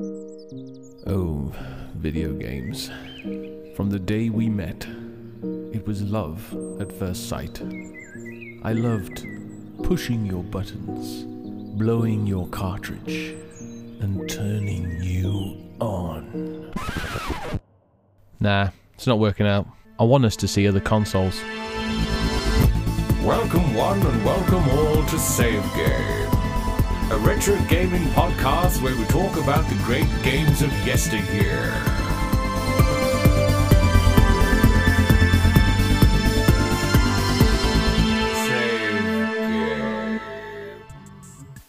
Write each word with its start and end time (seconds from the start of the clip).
Oh, 0.00 1.52
video 1.94 2.32
games. 2.32 2.90
From 3.76 3.90
the 3.90 3.98
day 3.98 4.30
we 4.30 4.48
met, 4.48 4.86
it 5.74 5.86
was 5.86 6.00
love 6.02 6.40
at 6.80 6.90
first 6.90 7.28
sight. 7.28 7.60
I 8.62 8.72
loved 8.72 9.26
pushing 9.82 10.24
your 10.24 10.42
buttons, 10.42 11.24
blowing 11.78 12.26
your 12.26 12.48
cartridge, 12.48 13.34
and 14.00 14.26
turning 14.30 15.02
you 15.02 15.70
on. 15.80 16.72
Nah, 18.40 18.70
it's 18.94 19.06
not 19.06 19.18
working 19.18 19.46
out. 19.46 19.66
I 19.98 20.04
want 20.04 20.24
us 20.24 20.36
to 20.36 20.48
see 20.48 20.66
other 20.66 20.80
consoles. 20.80 21.38
Welcome 23.22 23.74
one 23.74 24.00
and 24.00 24.24
welcome 24.24 24.66
all 24.70 25.04
to 25.04 25.18
Save 25.18 25.62
Game, 25.74 26.29
a 27.10 27.18
retro 27.18 27.60
gaming 27.64 28.04
podcast 28.10 28.80
where 28.80 28.94
we 28.94 29.04
talk 29.06 29.36
about 29.36 29.68
the 29.68 29.74
great 29.82 30.06
games 30.22 30.62
of 30.62 30.70
yesteryear. 30.86 31.74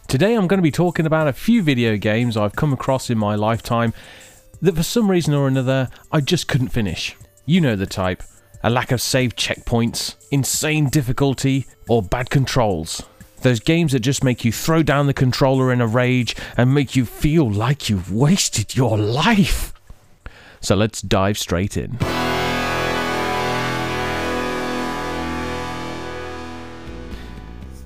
Today 0.07 0.35
I'm 0.35 0.45
going 0.45 0.59
to 0.59 0.61
be 0.61 0.69
talking 0.69 1.07
about 1.07 1.27
a 1.27 1.33
few 1.33 1.63
video 1.63 1.97
games 1.97 2.37
I've 2.37 2.55
come 2.55 2.71
across 2.71 3.09
in 3.09 3.17
my 3.17 3.33
lifetime 3.33 3.93
that 4.61 4.75
for 4.75 4.83
some 4.83 5.09
reason 5.09 5.33
or 5.33 5.47
another 5.47 5.89
I 6.11 6.21
just 6.21 6.47
couldn't 6.47 6.67
finish. 6.67 7.15
You 7.47 7.61
know 7.61 7.75
the 7.75 7.87
type. 7.87 8.21
A 8.63 8.69
lack 8.69 8.91
of 8.91 9.01
save 9.01 9.35
checkpoints, 9.35 10.17
insane 10.29 10.89
difficulty, 10.89 11.65
or 11.89 12.03
bad 12.03 12.29
controls. 12.29 13.01
Those 13.41 13.59
games 13.59 13.93
that 13.93 14.01
just 14.01 14.23
make 14.23 14.45
you 14.45 14.51
throw 14.51 14.83
down 14.83 15.07
the 15.07 15.13
controller 15.13 15.73
in 15.73 15.81
a 15.81 15.87
rage 15.87 16.35
and 16.57 16.73
make 16.73 16.95
you 16.95 17.05
feel 17.05 17.49
like 17.49 17.89
you've 17.89 18.13
wasted 18.13 18.75
your 18.75 18.97
life. 18.97 19.73
So 20.59 20.75
let's 20.75 21.01
dive 21.01 21.39
straight 21.39 21.75
in. 21.75 21.97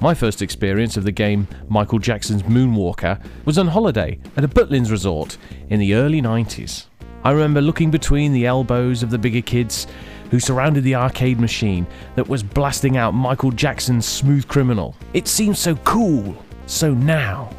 My 0.01 0.13
first 0.13 0.41
experience 0.41 0.97
of 0.97 1.05
the 1.05 1.11
game 1.11 1.47
Michael 1.69 1.99
Jackson's 1.99 2.43
Moonwalker 2.43 3.23
was 3.45 3.57
on 3.57 3.67
holiday 3.67 4.19
at 4.35 4.43
a 4.43 4.47
Butlins 4.49 4.91
resort 4.91 5.37
in 5.69 5.79
the 5.79 5.95
early 5.95 6.21
90s. 6.21 6.87
I 7.23 7.31
remember 7.31 7.61
looking 7.61 7.89
between 7.89 8.33
the 8.33 8.45
elbows 8.45 9.01
of 9.01 9.09
the 9.09 9.17
bigger 9.17 9.41
kids 9.41 9.87
who 10.31 10.39
surrounded 10.39 10.83
the 10.83 10.95
arcade 10.95 11.39
machine 11.39 11.85
that 12.15 12.27
was 12.27 12.43
blasting 12.43 12.97
out 12.97 13.13
Michael 13.13 13.51
Jackson's 13.51 14.05
Smooth 14.05 14.47
Criminal. 14.47 14.95
It 15.13 15.27
seemed 15.27 15.57
so 15.57 15.75
cool, 15.77 16.35
so 16.65 16.93
now. 16.93 17.49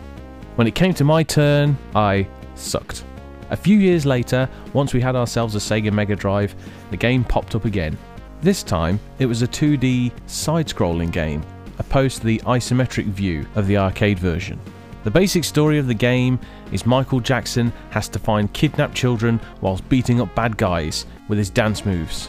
When 0.56 0.67
it 0.67 0.75
came 0.75 0.94
to 0.94 1.05
my 1.05 1.22
turn, 1.22 1.77
I 1.94 2.27
sucked. 2.55 3.05
A 3.50 3.56
few 3.56 3.78
years 3.78 4.05
later, 4.05 4.48
once 4.72 4.92
we 4.92 5.00
had 5.00 5.14
ourselves 5.14 5.55
a 5.55 5.59
Sega 5.59 5.92
Mega 5.92 6.17
Drive, 6.17 6.55
the 6.91 6.97
game 6.97 7.22
popped 7.22 7.55
up 7.55 7.64
again. 7.64 7.97
This 8.42 8.62
time, 8.62 8.98
it 9.19 9.27
was 9.27 9.42
a 9.42 9.47
2D 9.47 10.12
side 10.27 10.67
scrolling 10.67 11.12
game, 11.12 11.44
opposed 11.78 12.19
to 12.19 12.27
the 12.27 12.39
isometric 12.41 13.06
view 13.06 13.47
of 13.55 13.67
the 13.67 13.77
arcade 13.77 14.19
version. 14.19 14.61
The 15.05 15.11
basic 15.11 15.44
story 15.44 15.78
of 15.78 15.87
the 15.87 15.94
game 15.94 16.41
is 16.72 16.84
Michael 16.84 17.20
Jackson 17.20 17.72
has 17.91 18.09
to 18.09 18.19
find 18.19 18.53
kidnapped 18.53 18.94
children 18.94 19.39
whilst 19.61 19.89
beating 19.89 20.20
up 20.20 20.34
bad 20.34 20.56
guys 20.56 21.06
with 21.28 21.39
his 21.39 21.48
dance 21.48 21.87
moves. 21.87 22.28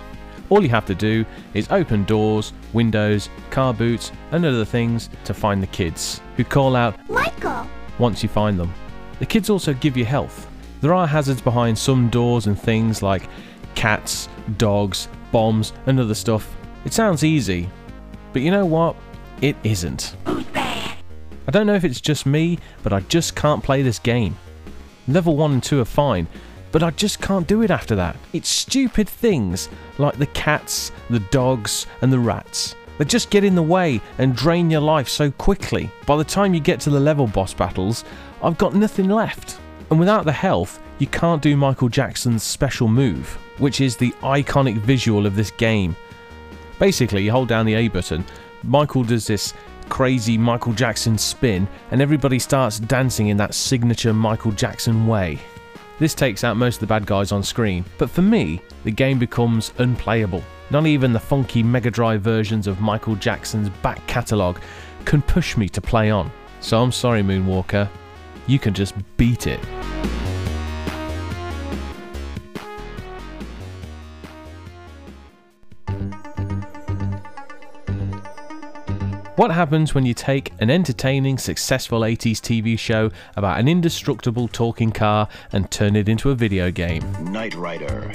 All 0.49 0.63
you 0.63 0.69
have 0.69 0.85
to 0.85 0.95
do 0.95 1.25
is 1.53 1.67
open 1.71 2.05
doors, 2.05 2.53
windows, 2.73 3.29
car 3.49 3.73
boots, 3.73 4.11
and 4.31 4.45
other 4.45 4.65
things 4.65 5.09
to 5.25 5.33
find 5.33 5.61
the 5.61 5.67
kids, 5.67 6.21
who 6.37 6.43
call 6.43 6.75
out 6.75 6.97
Michael! 7.09 7.67
once 7.99 8.23
you 8.23 8.29
find 8.29 8.57
them. 8.57 8.73
The 9.19 9.25
kids 9.25 9.49
also 9.49 9.73
give 9.73 9.97
you 9.97 10.05
health. 10.05 10.47
There 10.81 10.93
are 10.93 11.07
hazards 11.07 11.41
behind 11.41 11.77
some 11.77 12.09
doors 12.09 12.47
and 12.47 12.59
things 12.59 13.01
like 13.01 13.27
cats, 13.75 14.29
dogs, 14.57 15.07
bombs, 15.31 15.73
and 15.85 15.99
other 15.99 16.15
stuff. 16.15 16.55
It 16.85 16.93
sounds 16.93 17.23
easy, 17.23 17.69
but 18.31 18.41
you 18.41 18.51
know 18.51 18.65
what? 18.65 18.95
It 19.41 19.55
isn't. 19.63 20.15
I 20.25 21.51
don't 21.51 21.67
know 21.67 21.75
if 21.75 21.83
it's 21.83 22.01
just 22.01 22.25
me, 22.25 22.59
but 22.83 22.93
I 22.93 23.01
just 23.01 23.35
can't 23.35 23.63
play 23.63 23.81
this 23.81 23.99
game. 23.99 24.37
Level 25.07 25.35
1 25.35 25.53
and 25.53 25.63
2 25.63 25.79
are 25.79 25.85
fine, 25.85 26.27
but 26.77 26.83
I 26.83 26.91
just 26.91 27.19
can't 27.19 27.47
do 27.47 27.63
it 27.63 27.71
after 27.71 27.95
that. 27.95 28.15
It's 28.33 28.49
stupid 28.49 29.09
things 29.09 29.67
like 29.97 30.19
the 30.19 30.27
cats, 30.27 30.91
the 31.09 31.21
dogs, 31.31 31.87
and 32.03 32.13
the 32.13 32.19
rats 32.19 32.75
that 32.99 33.07
just 33.07 33.31
get 33.31 33.43
in 33.43 33.55
the 33.55 33.63
way 33.63 33.99
and 34.19 34.35
drain 34.35 34.69
your 34.69 34.81
life 34.81 35.09
so 35.09 35.31
quickly. 35.31 35.89
By 36.05 36.17
the 36.17 36.23
time 36.23 36.53
you 36.53 36.59
get 36.59 36.79
to 36.81 36.91
the 36.91 36.99
level 36.99 37.25
boss 37.25 37.51
battles, 37.51 38.05
I've 38.43 38.59
got 38.59 38.75
nothing 38.75 39.09
left. 39.09 39.57
And 39.89 39.99
without 39.99 40.25
the 40.25 40.31
health, 40.31 40.79
you 40.99 41.07
can't 41.07 41.41
do 41.41 41.57
Michael 41.57 41.89
Jackson's 41.89 42.43
special 42.43 42.87
move, 42.87 43.39
which 43.57 43.81
is 43.81 43.97
the 43.97 44.11
iconic 44.21 44.77
visual 44.77 45.25
of 45.25 45.35
this 45.35 45.49
game. 45.49 45.95
Basically, 46.77 47.23
you 47.23 47.31
hold 47.31 47.47
down 47.47 47.65
the 47.65 47.73
A 47.73 47.87
button, 47.87 48.23
Michael 48.61 49.03
does 49.03 49.25
this 49.25 49.55
crazy 49.89 50.37
Michael 50.37 50.73
Jackson 50.73 51.17
spin, 51.17 51.67
and 51.89 52.03
everybody 52.03 52.37
starts 52.37 52.77
dancing 52.77 53.29
in 53.29 53.37
that 53.37 53.55
signature 53.55 54.13
Michael 54.13 54.51
Jackson 54.51 55.07
way. 55.07 55.39
This 55.99 56.13
takes 56.13 56.43
out 56.43 56.57
most 56.57 56.75
of 56.75 56.81
the 56.81 56.87
bad 56.87 57.07
guys 57.07 57.31
on 57.31 57.41
screen, 57.41 57.83
but 57.97 58.09
for 58.09 58.21
me, 58.21 58.61
the 58.83 58.91
game 58.91 59.17
becomes 59.17 59.73
unplayable. 59.79 60.43
Not 60.69 60.85
even 60.85 61.11
the 61.11 61.19
funky 61.19 61.63
Mega 61.63 61.89
Drive 61.89 62.21
versions 62.21 62.67
of 62.67 62.79
Michael 62.79 63.15
Jackson's 63.15 63.69
back 63.81 64.05
catalogue 64.05 64.61
can 65.05 65.23
push 65.23 65.57
me 65.57 65.67
to 65.69 65.81
play 65.81 66.11
on. 66.11 66.31
So 66.59 66.83
I'm 66.83 66.91
sorry, 66.91 67.23
Moonwalker, 67.23 67.89
you 68.45 68.59
can 68.59 68.75
just 68.75 68.93
beat 69.17 69.47
it. 69.47 69.59
What 79.37 79.51
happens 79.51 79.93
when 79.93 80.03
you 80.03 80.15
take 80.15 80.51
an 80.61 80.71
entertaining, 80.71 81.37
successful 81.37 81.99
80s 81.99 82.39
TV 82.39 82.77
show 82.77 83.11
about 83.35 83.59
an 83.59 83.67
indestructible 83.67 84.47
talking 84.47 84.89
car 84.91 85.29
and 85.51 85.69
turn 85.69 85.95
it 85.95 86.09
into 86.09 86.31
a 86.31 86.35
video 86.35 86.71
game? 86.71 87.03
Knight 87.31 87.53
Rider. 87.53 88.11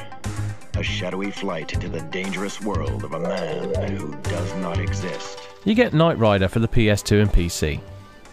A 0.75 0.83
shadowy 0.83 1.31
flight 1.31 1.75
into 1.75 1.89
the 1.89 2.01
dangerous 2.01 2.61
world 2.61 3.05
of 3.05 3.13
a 3.13 3.21
man 3.21 3.93
who 3.93 4.13
does 4.23 4.53
not 4.57 4.81
exist. 4.81 5.39
You 5.65 5.77
get 5.77 5.95
Knight 5.95 6.19
Rider 6.19 6.49
for 6.49 6.59
the 6.59 6.67
PS2 6.67 7.23
and 7.23 7.31
PC. 7.31 7.81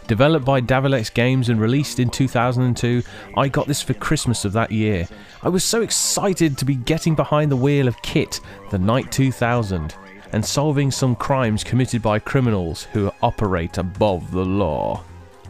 Developed 0.08 0.48
by 0.48 0.60
Davilex 0.60 1.14
Games 1.14 1.50
and 1.50 1.62
released 1.62 2.00
in 2.00 2.10
2002, 2.10 3.04
I 3.38 3.50
got 3.50 3.68
this 3.68 3.84
for 3.84 3.94
Christmas 3.94 4.46
of 4.46 4.54
that 4.54 4.72
year. 4.72 5.08
I 5.44 5.50
was 5.50 5.64
so 5.64 5.84
excited 5.84 6.58
to 6.58 6.66
be 6.66 6.74
getting 6.74 7.14
behind 7.14 7.52
the 7.52 7.56
wheel 7.56 7.88
of 7.88 8.02
KITT, 8.02 8.42
the 8.72 8.80
Knight 8.80 9.12
2000, 9.12 9.94
and 10.32 10.46
solving 10.46 10.92
some 10.92 11.16
crimes 11.16 11.64
committed 11.64 12.02
by 12.02 12.20
criminals 12.20 12.84
who 12.94 13.12
operate 13.22 13.78
above 13.78 14.32
the 14.32 14.46
law. 14.46 15.04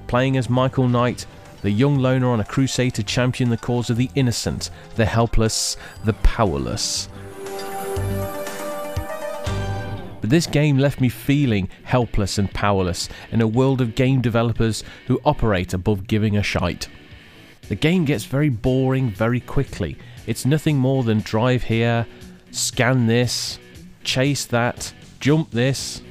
Playing 0.08 0.38
as 0.38 0.50
Michael 0.50 0.88
Knight, 0.88 1.26
the 1.62 1.72
young 1.72 1.98
loner 1.98 2.30
on 2.30 2.40
a 2.40 2.46
crusade 2.46 2.94
to 2.96 3.04
champion 3.04 3.50
the 3.50 3.58
cause 3.58 3.90
of 3.90 3.98
the 3.98 4.10
innocent, 4.16 4.70
the 4.96 5.06
helpless, 5.06 5.78
the 6.06 6.14
powerless. 6.14 7.10
But 10.22 10.30
this 10.30 10.48
game 10.48 10.78
left 10.78 11.02
me 11.02 11.10
feeling 11.10 11.70
helpless 11.84 12.38
and 12.38 12.54
powerless 12.54 13.10
in 13.32 13.42
a 13.42 13.48
world 13.48 13.82
of 13.82 13.96
game 13.96 14.22
developers 14.22 14.84
who 15.08 15.22
operate 15.26 15.74
above 15.74 16.08
giving 16.08 16.38
a 16.38 16.44
shite. 16.44 16.88
The 17.68 17.76
game 17.76 18.06
gets 18.06 18.26
very 18.26 18.50
boring 18.50 19.12
very 19.12 19.40
quickly. 19.40 19.98
It's 20.28 20.46
nothing 20.46 20.78
more 20.78 21.04
than 21.04 21.20
drive 21.20 21.64
here, 21.64 22.06
scan 22.52 23.08
this, 23.08 23.60
chase 24.04 24.46
that, 24.46 24.94
jump 25.20 25.52
this. 25.52 26.02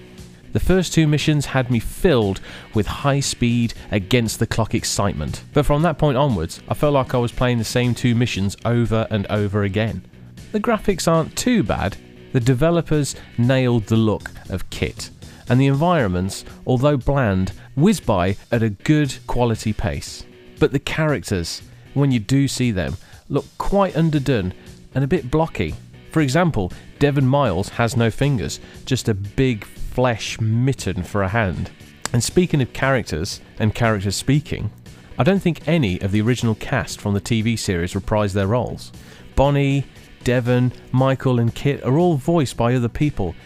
The 0.53 0.61
first 0.61 0.95
two 0.95 1.07
missions 1.07 1.47
had 1.47 1.71
me 1.71 1.79
filled 1.79 2.41
with 2.75 2.87
high 2.87 3.21
speed, 3.21 3.75
against 3.91 4.39
the 4.39 4.47
clock 4.47 4.75
excitement, 4.75 5.45
but 5.53 5.67
from 5.67 5.83
that 5.83 5.99
point 5.99 6.17
onwards, 6.17 6.61
I 6.69 6.75
felt 6.75 6.95
like 6.95 7.15
I 7.15 7.19
was 7.19 7.33
playing 7.33 7.59
the 7.59 7.65
same 7.65 7.95
two 7.95 8.15
missions 8.15 8.57
over 8.65 9.07
and 9.11 9.27
over 9.27 9.65
again. 9.65 10.05
The 10.53 10.61
graphics 10.61 11.07
aren't 11.07 11.37
too 11.37 11.63
bad, 11.63 11.97
the 12.33 12.41
developers 12.41 13.15
nailed 13.37 13.85
the 13.85 13.97
look 13.97 14.31
of 14.49 14.69
KITT, 14.71 15.11
and 15.49 15.61
the 15.61 15.67
environments, 15.67 16.45
although 16.67 16.97
bland, 16.97 17.53
whiz 17.77 18.01
by 18.01 18.37
at 18.51 18.63
a 18.63 18.71
good 18.71 19.17
quality 19.27 19.73
pace. 19.73 20.25
But 20.59 20.73
the 20.73 20.79
characters, 20.79 21.63
when 21.95 22.11
you 22.11 22.19
do 22.19 22.49
see 22.49 22.71
them, 22.71 22.97
look 23.29 23.47
quite 23.59 23.97
underdone 23.97 24.55
and 24.95 25.05
a 25.05 25.09
bit 25.09 25.31
blocky. 25.31 25.75
For 26.19 26.23
example, 26.23 26.73
Devon 26.99 27.29
Miles 27.29 27.69
has 27.69 27.97
no 27.97 28.11
fingers, 28.11 28.59
just 28.85 29.09
a 29.09 29.15
big 29.15 29.65
flesh 29.65 30.41
mitten 30.41 31.05
for 31.05 31.23
a 31.23 31.29
hand. 31.29 31.71
And 32.13 32.25
speaking 32.25 32.61
of 32.61 32.73
characters 32.73 33.41
and 33.61 33.73
characters 33.73 34.17
speaking, 34.17 34.73
I 35.17 35.23
don't 35.23 35.39
think 35.39 35.69
any 35.69 36.01
of 36.01 36.11
the 36.11 36.21
original 36.21 36.57
cast 36.57 37.01
from 37.01 37.15
the 37.15 37.21
TV 37.21 37.57
series 37.57 37.95
reprised 37.95 38.33
their 38.33 38.49
roles. 38.49 38.91
Bonnie, 39.37 39.87
Devon, 40.25 40.73
Michael, 40.91 41.39
and 41.39 41.55
KITT 41.55 41.85
are 41.85 41.97
all 41.97 42.17
voiced 42.17 42.57
by 42.57 42.75
other 42.75 42.89
people, 42.89 43.37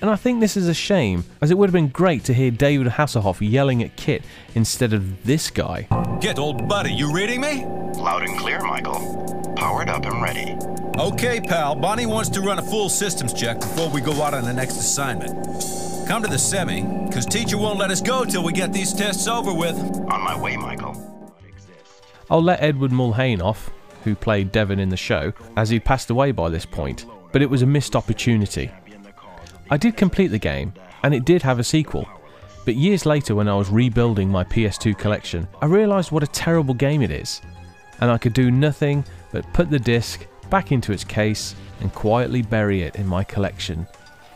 And 0.00 0.08
I 0.08 0.14
think 0.14 0.38
this 0.38 0.56
is 0.56 0.68
a 0.68 0.74
shame, 0.74 1.24
as 1.40 1.50
it 1.50 1.58
would 1.58 1.68
have 1.68 1.74
been 1.74 1.88
great 1.88 2.22
to 2.26 2.32
hear 2.32 2.52
David 2.52 2.86
Hasselhoff 2.86 3.40
yelling 3.40 3.82
at 3.82 3.96
KITT 3.96 4.22
instead 4.54 4.92
of 4.92 5.24
this 5.24 5.50
guy. 5.50 5.88
Get 6.20 6.38
old 6.38 6.68
buddy, 6.68 6.92
you 6.92 7.12
reading 7.12 7.40
me? 7.40 7.64
Loud 7.96 8.22
and 8.22 8.38
clear, 8.38 8.60
Michael. 8.60 9.52
Powered 9.56 9.88
up 9.88 10.06
and 10.06 10.22
ready. 10.22 10.79
Okay, 11.00 11.40
pal. 11.40 11.74
Bonnie 11.74 12.04
wants 12.04 12.28
to 12.28 12.42
run 12.42 12.58
a 12.58 12.62
full 12.62 12.90
systems 12.90 13.32
check 13.32 13.58
before 13.58 13.88
we 13.88 14.02
go 14.02 14.12
out 14.20 14.34
on 14.34 14.44
the 14.44 14.52
next 14.52 14.76
assignment. 14.76 15.32
Come 16.06 16.22
to 16.22 16.28
the 16.28 16.38
semi, 16.38 16.82
because 17.06 17.24
teacher 17.24 17.56
won't 17.56 17.78
let 17.78 17.90
us 17.90 18.02
go 18.02 18.26
till 18.26 18.44
we 18.44 18.52
get 18.52 18.70
these 18.70 18.92
tests 18.92 19.26
over 19.26 19.54
with. 19.54 19.78
On 19.78 20.20
my 20.20 20.38
way, 20.38 20.58
Michael. 20.58 20.94
I'll 22.28 22.42
let 22.42 22.60
Edward 22.60 22.90
Mulhare 22.90 23.40
off, 23.40 23.70
who 24.04 24.14
played 24.14 24.52
Devon 24.52 24.78
in 24.78 24.90
the 24.90 24.96
show, 24.98 25.32
as 25.56 25.70
he'd 25.70 25.86
passed 25.86 26.10
away 26.10 26.32
by 26.32 26.50
this 26.50 26.66
point, 26.66 27.06
but 27.32 27.40
it 27.40 27.48
was 27.48 27.62
a 27.62 27.66
missed 27.66 27.96
opportunity. 27.96 28.70
I 29.70 29.78
did 29.78 29.96
complete 29.96 30.28
the 30.28 30.38
game, 30.38 30.74
and 31.02 31.14
it 31.14 31.24
did 31.24 31.40
have 31.40 31.58
a 31.58 31.64
sequel. 31.64 32.06
But 32.66 32.76
years 32.76 33.06
later, 33.06 33.34
when 33.34 33.48
I 33.48 33.54
was 33.54 33.70
rebuilding 33.70 34.28
my 34.28 34.44
PS2 34.44 34.98
collection, 34.98 35.48
I 35.62 35.64
realised 35.64 36.12
what 36.12 36.22
a 36.22 36.26
terrible 36.26 36.74
game 36.74 37.00
it 37.00 37.10
is, 37.10 37.40
and 38.02 38.10
I 38.10 38.18
could 38.18 38.34
do 38.34 38.50
nothing 38.50 39.02
but 39.32 39.50
put 39.54 39.70
the 39.70 39.78
disc 39.78 40.26
back 40.50 40.72
into 40.72 40.92
its 40.92 41.04
case 41.04 41.54
and 41.80 41.92
quietly 41.94 42.42
bury 42.42 42.82
it 42.82 42.96
in 42.96 43.06
my 43.06 43.24
collection, 43.24 43.86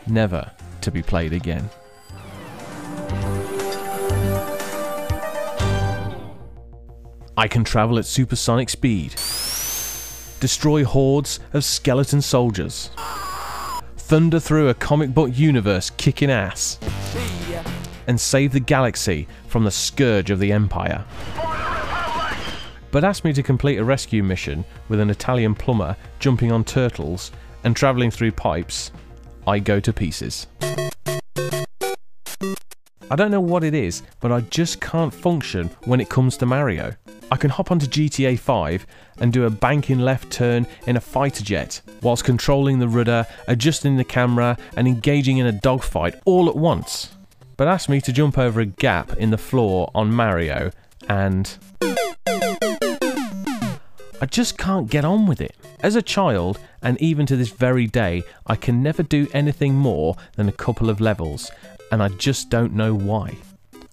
never 0.07 0.49
to 0.81 0.91
be 0.91 1.03
played 1.03 1.33
again. 1.33 1.69
I 7.37 7.47
can 7.49 7.65
travel 7.65 7.99
at 7.99 8.05
supersonic 8.05 8.69
speed, 8.69 9.11
destroy 10.39 10.85
hordes 10.85 11.41
of 11.53 11.65
skeleton 11.65 12.21
soldiers, 12.21 12.91
thunder 13.97 14.39
through 14.39 14.69
a 14.69 14.73
comic 14.73 15.13
book 15.13 15.31
universe 15.33 15.89
kicking 15.97 16.31
ass, 16.31 16.79
and 18.07 18.19
save 18.19 18.53
the 18.53 18.59
galaxy 18.59 19.27
from 19.47 19.65
the 19.65 19.71
scourge 19.71 20.29
of 20.29 20.39
the 20.39 20.53
Empire. 20.53 21.03
But 22.95 23.03
ask 23.03 23.25
me 23.25 23.33
to 23.33 23.43
complete 23.43 23.77
a 23.77 23.83
rescue 23.83 24.23
mission 24.23 24.63
with 24.87 25.01
an 25.01 25.09
Italian 25.09 25.53
plumber 25.53 25.97
jumping 26.19 26.53
on 26.53 26.63
turtles 26.63 27.33
and 27.65 27.75
travelling 27.75 28.09
through 28.09 28.31
pipes, 28.31 28.93
I 29.45 29.59
go 29.59 29.81
to 29.81 29.91
pieces. 29.91 30.47
I 33.11 33.17
don't 33.17 33.31
know 33.31 33.41
what 33.41 33.65
it 33.65 33.73
is, 33.73 34.01
but 34.21 34.31
I 34.31 34.39
just 34.39 34.79
can't 34.79 35.13
function 35.13 35.69
when 35.83 35.99
it 35.99 36.07
comes 36.07 36.37
to 36.37 36.45
Mario. 36.45 36.95
I 37.29 37.35
can 37.35 37.49
hop 37.49 37.69
onto 37.69 37.85
GTA 37.85 38.39
5 38.39 38.87
and 39.17 39.33
do 39.33 39.43
a 39.43 39.49
banking 39.49 39.99
left 39.99 40.31
turn 40.31 40.65
in 40.87 40.95
a 40.95 41.01
fighter 41.01 41.43
jet, 41.43 41.81
whilst 42.01 42.23
controlling 42.23 42.79
the 42.79 42.87
rudder, 42.87 43.27
adjusting 43.49 43.97
the 43.97 44.05
camera, 44.05 44.57
and 44.77 44.87
engaging 44.87 45.39
in 45.39 45.47
a 45.47 45.51
dogfight 45.51 46.15
all 46.23 46.47
at 46.47 46.55
once. 46.55 47.13
But 47.57 47.67
ask 47.67 47.89
me 47.89 47.99
to 47.99 48.13
jump 48.13 48.37
over 48.37 48.61
a 48.61 48.65
gap 48.65 49.17
in 49.17 49.31
the 49.31 49.37
floor 49.37 49.91
on 49.93 50.13
Mario, 50.13 50.71
and. 51.09 51.57
I 54.21 54.25
just 54.25 54.57
can't 54.57 54.89
get 54.89 55.03
on 55.03 55.27
with 55.27 55.41
it. 55.41 55.55
As 55.81 55.95
a 55.95 56.01
child, 56.01 56.57
and 56.81 56.99
even 57.01 57.25
to 57.25 57.35
this 57.35 57.49
very 57.49 57.85
day, 57.85 58.23
I 58.47 58.55
can 58.55 58.81
never 58.81 59.03
do 59.03 59.27
anything 59.33 59.75
more 59.75 60.15
than 60.35 60.47
a 60.47 60.53
couple 60.53 60.89
of 60.89 61.01
levels, 61.01 61.51
and 61.91 62.01
I 62.01 62.07
just 62.09 62.49
don't 62.49 62.73
know 62.73 62.93
why. 62.93 63.35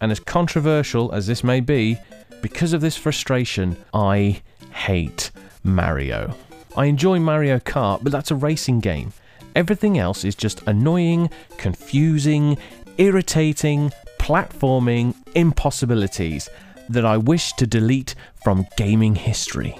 And 0.01 0.13
as 0.13 0.21
controversial 0.21 1.13
as 1.13 1.27
this 1.27 1.43
may 1.43 1.61
be, 1.61 1.99
because 2.41 2.73
of 2.73 2.81
this 2.81 2.97
frustration, 2.97 3.77
I 3.93 4.43
hate 4.73 5.31
Mario. 5.65 6.35
I 6.77 6.87
enjoy 6.87 7.19
Mario 7.19 7.59
Kart, 7.59 8.03
but 8.03 8.13
that's 8.13 8.31
a 8.31 8.37
racing 8.37 8.81
game. 8.81 9.13
Everything 9.55 9.99
else 9.99 10.25
is 10.25 10.35
just 10.35 10.63
annoying, 10.67 11.31
confusing, 11.59 12.59
irritating, 12.97 13.93
platforming 14.19 15.15
impossibilities 15.35 16.49
that 16.89 17.05
I 17.05 17.17
wish 17.17 17.53
to 17.55 17.67
delete 17.67 18.15
from 18.43 18.67
gaming 18.77 19.15
history. 19.15 19.77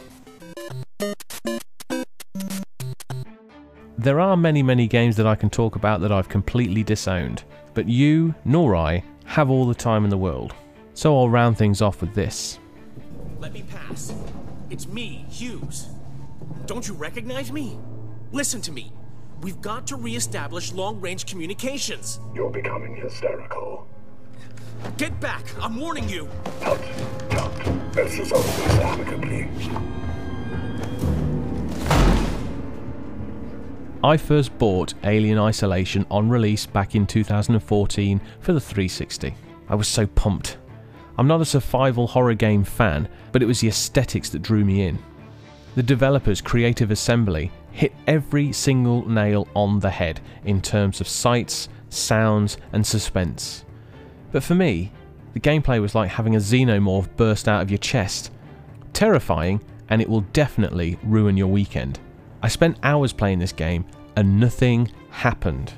There 3.99 4.19
are 4.19 4.37
many, 4.37 4.65
many 4.65 4.89
games 4.89 5.17
that 5.17 5.29
I 5.29 5.37
can 5.37 5.49
talk 5.49 5.77
about 5.77 6.01
that 6.01 6.11
I've 6.11 6.29
completely 6.29 6.83
disowned, 6.83 7.45
but 7.73 7.89
you, 7.89 8.35
nor 8.45 8.75
I, 8.75 9.05
have 9.27 9.49
all 9.49 9.65
the 9.65 9.77
time 9.77 10.03
in 10.03 10.11
the 10.11 10.19
world. 10.19 10.55
So 10.95 11.17
I'll 11.17 11.29
round 11.29 11.57
things 11.57 11.81
off 11.81 12.01
with 12.01 12.13
this. 12.13 12.59
Let 13.39 13.53
me 13.53 13.63
pass. 13.63 14.13
It's 14.71 14.89
me, 14.89 15.25
Hughes. 15.29 15.87
Don't 16.67 16.87
you 16.89 16.95
recognize 16.95 17.53
me? 17.53 17.79
Listen 18.33 18.61
to 18.63 18.73
me. 18.73 18.93
We've 19.41 19.61
got 19.61 19.87
to 19.89 19.97
re-establish 19.97 20.73
long-range 20.73 21.27
communications. 21.27 22.19
You're 22.35 22.51
becoming 22.51 22.97
hysterical. 22.97 23.87
Get 24.97 25.19
back! 25.21 25.45
I'm 25.61 25.79
warning 25.79 26.09
you! 26.09 26.29
Tut, 26.61 26.81
tut. 27.31 27.67
Let's 27.95 28.19
resolve 28.19 28.45
this 28.45 28.79
amicably. 28.79 29.49
I 34.05 34.17
first 34.17 34.59
bought 34.59 34.95
Alien 35.05 35.39
Isolation 35.39 36.05
on 36.11 36.29
release 36.29 36.67
back 36.67 36.97
in 36.97 37.07
2014 37.07 38.21
for 38.41 38.53
the 38.53 38.61
360. 38.61 39.33
I 39.69 39.75
was 39.77 39.87
so 39.87 40.09
pumped. 40.09 40.59
I'm 41.17 41.29
not 41.29 41.41
a 41.41 41.45
survival 41.45 42.09
horror 42.09 42.35
game 42.35 42.65
fan, 42.65 43.09
but 43.31 43.45
it 43.45 43.47
was 43.47 43.61
the 43.61 43.69
aesthetics 43.69 44.29
that 44.31 44.43
drew 44.43 44.65
me 44.65 44.83
in. 44.87 44.99
The 45.77 45.85
developers' 45.85 46.41
Creative 46.41 46.91
Assembly 46.91 47.53
hit 47.71 47.93
every 48.09 48.53
single 48.53 49.09
nail 49.09 49.47
on 49.55 49.79
the 49.79 49.91
head 49.91 50.21
in 50.45 50.61
terms 50.61 51.01
of 51.01 51.07
sights, 51.07 51.69
sounds, 51.89 52.57
and 52.73 52.85
suspense. 52.85 53.65
But 54.33 54.43
for 54.43 54.57
me, 54.57 54.91
the 55.33 55.41
gameplay 55.41 55.81
was 55.81 55.95
like 55.95 56.11
having 56.11 56.35
a 56.35 56.41
xenomorph 56.41 57.15
burst 57.17 57.47
out 57.47 57.63
of 57.63 57.71
your 57.71 57.79
chest. 57.79 58.33
Terrifying, 58.95 59.63
and 59.91 60.03
it 60.03 60.09
will 60.09 60.23
definitely 60.33 60.99
ruin 61.05 61.37
your 61.37 61.47
weekend. 61.47 62.01
I 62.43 62.49
spent 62.49 62.79
hours 62.83 63.13
playing 63.13 63.39
this 63.39 63.53
game 63.53 63.85
and 64.17 64.41
nothing 64.41 64.91
happened. 65.11 65.73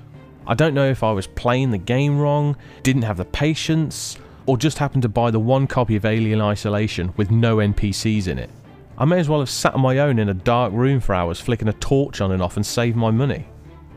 I 0.47 0.55
don't 0.55 0.75
know 0.75 0.89
if 0.89 1.03
I 1.03 1.13
was 1.13 1.27
playing 1.27 1.71
the 1.71 1.79
game 1.79 2.19
wrong, 2.19 2.57
didn't 2.83 3.03
have 3.03 3.19
the 3.19 3.25
patience, 3.27 4.19
or 4.47 4.57
just 4.57 4.79
happened 4.79 5.03
to 5.03 5.09
buy 5.09 5.31
the 5.31 5.41
one 5.41 5.67
copy 5.67 5.97
of 5.97 6.05
Alien 6.05 6.41
Isolation 6.41 7.13
with 7.17 7.31
no 7.31 7.57
NPCs 7.57 8.29
in 8.29 8.39
it. 8.39 8.51
I 8.97 9.05
may 9.05 9.19
as 9.19 9.29
well 9.29 9.41
have 9.41 9.51
sat 9.51 9.75
on 9.75 9.81
my 9.81 9.99
own 9.99 10.19
in 10.19 10.29
a 10.29 10.35
dark 10.35 10.73
room 10.73 11.01
for 11.01 11.15
hours 11.15 11.41
flicking 11.41 11.69
a 11.69 11.73
torch 11.75 12.21
on 12.21 12.33
and 12.33 12.43
off 12.43 12.57
and 12.57 12.65
saved 12.65 12.97
my 12.97 13.11
money. 13.11 13.47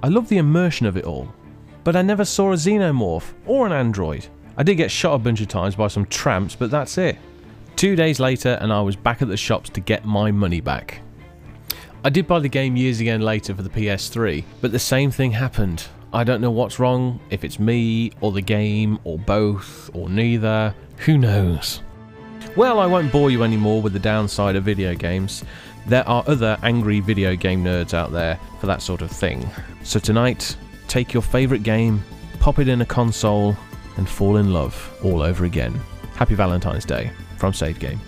I 0.03 0.07
love 0.07 0.27
the 0.27 0.37
immersion 0.37 0.85
of 0.85 0.97
it 0.97 1.05
all, 1.05 1.33
but 1.83 1.95
I 1.95 2.01
never 2.01 2.25
saw 2.25 2.51
a 2.51 2.55
xenomorph 2.55 3.33
or 3.45 3.65
an 3.65 3.71
android. 3.71 4.27
I 4.57 4.63
did 4.63 4.75
get 4.75 4.91
shot 4.91 5.13
a 5.13 5.19
bunch 5.19 5.39
of 5.39 5.47
times 5.47 5.75
by 5.75 5.87
some 5.87 6.05
tramps, 6.05 6.55
but 6.55 6.71
that's 6.71 6.97
it. 6.97 7.17
Two 7.75 7.95
days 7.95 8.19
later, 8.19 8.57
and 8.59 8.73
I 8.73 8.81
was 8.81 8.95
back 8.95 9.21
at 9.21 9.27
the 9.27 9.37
shops 9.37 9.69
to 9.71 9.79
get 9.79 10.03
my 10.03 10.31
money 10.31 10.61
back. 10.61 11.01
I 12.07 12.09
did 12.09 12.25
buy 12.25 12.39
the 12.39 12.47
game 12.47 12.77
years 12.77 13.01
again 13.01 13.19
later 13.19 13.53
for 13.53 13.63
the 13.63 13.69
PS3, 13.69 14.45
but 14.61 14.71
the 14.71 14.79
same 14.79 15.11
thing 15.11 15.29
happened. 15.29 15.85
I 16.13 16.23
don't 16.23 16.39
know 16.39 16.51
what's 16.51 16.79
wrong, 16.79 17.19
if 17.31 17.43
it's 17.43 17.59
me, 17.59 18.13
or 18.21 18.31
the 18.31 18.39
game, 18.39 18.97
or 19.03 19.19
both, 19.19 19.89
or 19.93 20.07
neither. 20.07 20.73
Who 20.99 21.17
knows? 21.17 21.81
Well, 22.55 22.79
I 22.79 22.85
won't 22.85 23.11
bore 23.11 23.29
you 23.29 23.43
anymore 23.43 23.81
with 23.81 23.91
the 23.91 23.99
downside 23.99 24.55
of 24.55 24.63
video 24.63 24.95
games. 24.95 25.43
There 25.85 26.07
are 26.07 26.23
other 26.27 26.57
angry 26.63 27.01
video 27.01 27.35
game 27.35 27.61
nerds 27.61 27.93
out 27.93 28.13
there 28.13 28.39
for 28.61 28.67
that 28.67 28.81
sort 28.81 29.01
of 29.01 29.11
thing. 29.11 29.45
So 29.83 29.99
tonight, 29.99 30.55
take 30.87 31.13
your 31.13 31.23
favourite 31.23 31.63
game, 31.63 32.01
pop 32.39 32.57
it 32.59 32.69
in 32.69 32.79
a 32.79 32.85
console, 32.85 33.53
and 33.97 34.07
fall 34.07 34.37
in 34.37 34.53
love 34.53 34.97
all 35.03 35.21
over 35.21 35.43
again. 35.43 35.77
Happy 36.15 36.35
Valentine's 36.35 36.85
Day 36.85 37.11
from 37.35 37.51
Save 37.51 37.79
Game. 37.79 37.99